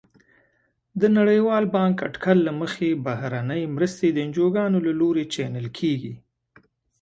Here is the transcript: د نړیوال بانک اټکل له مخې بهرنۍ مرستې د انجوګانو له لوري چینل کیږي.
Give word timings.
د 1.01 1.03
نړیوال 1.17 1.63
بانک 1.75 1.95
اټکل 2.07 2.37
له 2.47 2.51
مخې 2.61 2.89
بهرنۍ 3.05 3.63
مرستې 3.75 4.07
د 4.11 4.17
انجوګانو 4.25 4.77
له 4.87 4.91
لوري 4.99 5.25
چینل 5.33 5.67
کیږي. 5.77 6.13